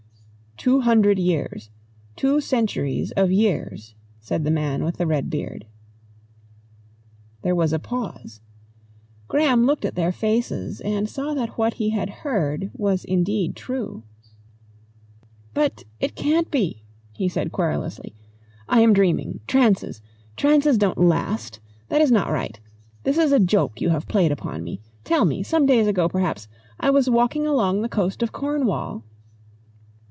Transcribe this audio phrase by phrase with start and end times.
[0.57, 1.71] "Two hundred years.
[2.15, 5.65] Two centuries of years," said the man with the red beard.
[7.41, 8.41] There was a pause.
[9.27, 14.03] Graham looked at their faces and saw that what he had heard was indeed true.
[15.55, 18.13] "But it can't be," he said querulously.
[18.69, 19.39] "I am dreaming.
[19.47, 19.99] Trances
[20.37, 21.59] trances don't last.
[21.89, 22.59] That is not right
[23.01, 24.79] this is a joke you have played upon me!
[25.03, 26.47] Tell me some days ago, perhaps,
[26.79, 29.03] I was walking along the coast of Cornwall